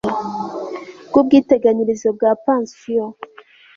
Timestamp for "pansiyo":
2.43-3.05